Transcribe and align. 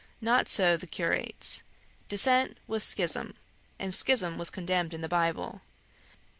Not 0.19 0.49
so 0.49 0.77
the 0.77 0.87
curates. 0.87 1.61
Dissent 2.09 2.57
was 2.65 2.83
schism, 2.83 3.35
and 3.77 3.93
schism 3.93 4.39
was 4.39 4.49
condemned 4.49 4.95
in 4.95 5.01
the 5.01 5.07
Bible. 5.07 5.61